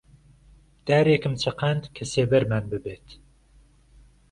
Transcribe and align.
دارێکم 0.87 1.33
چەقاند 1.43 1.83
کە 1.95 2.03
سێبەرمان 2.11 2.65
ببێت 2.71 3.07